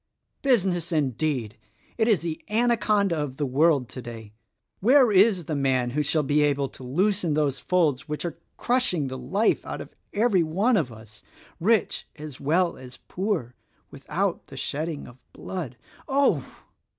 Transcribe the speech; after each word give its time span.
Business 0.41 0.91
indeed! 0.91 1.59
It 1.95 2.07
is 2.07 2.21
the 2.23 2.43
anaconda 2.49 3.15
of 3.17 3.37
the 3.37 3.45
world 3.45 3.87
today 3.87 4.33
Where 4.79 5.11
is 5.11 5.45
the 5.45 5.55
man 5.55 5.91
who 5.91 6.01
shall 6.01 6.23
be 6.23 6.41
able 6.41 6.69
to 6.69 6.83
loosen 6.83 7.35
those 7.35 7.59
folds 7.59 8.09
which 8.09 8.25
are 8.25 8.39
crushing 8.57 9.09
the 9.09 9.17
life 9.19 9.63
out 9.63 9.79
of 9.79 9.93
every 10.11 10.41
one 10.41 10.75
of 10.75 10.91
us, 10.91 11.21
rich 11.59 12.07
as 12.15 12.39
well 12.41 12.77
as 12.77 12.97
poor, 13.09 13.53
without 13.91 14.47
the 14.47 14.57
shedding 14.57 15.05
of 15.07 15.19
blood? 15.33 15.77
Oh!" 16.07 16.43